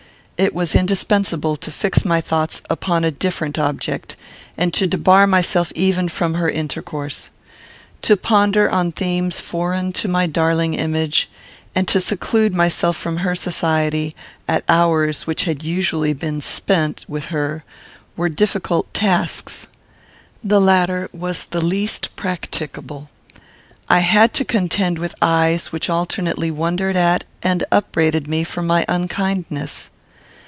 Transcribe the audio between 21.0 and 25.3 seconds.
was the least practicable. I had to contend with